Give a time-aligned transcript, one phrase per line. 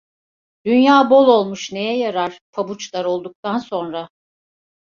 [0.65, 4.09] Dünya bol olmuş neye yarar, pabuç dar olduktan sonra.